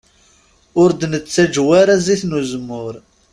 Ur 0.81 0.89
d-nettaǧew 0.91 1.69
ara 1.81 1.95
zzit 2.01 2.23
n 2.25 2.37
uzemmur. 2.39 2.93